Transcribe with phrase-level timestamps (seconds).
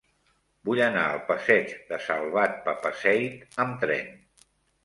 [0.69, 4.11] Vull anar al passeig de Salvat Papasseit amb tren.